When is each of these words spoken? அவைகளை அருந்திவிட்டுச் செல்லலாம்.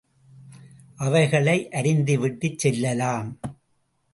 அவைகளை 0.95 1.67
அருந்திவிட்டுச் 1.71 2.57
செல்லலாம். 2.57 3.39